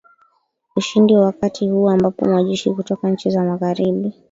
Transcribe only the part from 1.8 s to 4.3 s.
ambapo majeshi kutoka nchi za magharibi